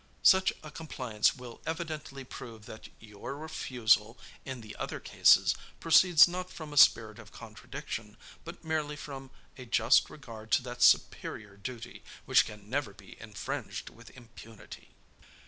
Such 0.23 0.51
a 0.63 0.71
compliance 0.71 1.35
will 1.35 1.61
evidently 1.63 2.23
prove 2.23 2.65
that 2.65 2.89
your 2.99 3.37
refusal, 3.37 4.17
in 4.45 4.61
the 4.61 4.75
other 4.77 4.99
cases, 4.99 5.53
proceeds 5.79 6.27
not 6.27 6.49
from 6.49 6.73
a 6.73 6.77
spirit 6.77 7.19
of 7.19 7.31
contradiction, 7.31 8.17
but 8.43 8.63
merely 8.63 8.95
from 8.95 9.29
a 9.59 9.65
just 9.67 10.09
regard 10.09 10.49
to 10.53 10.63
that 10.63 10.81
superior 10.81 11.55
duty 11.55 12.01
which 12.25 12.45
can 12.47 12.67
never 12.67 12.93
be 12.95 13.15
infringed 13.19 13.91
with 13.91 14.09
impunity. 14.17 14.89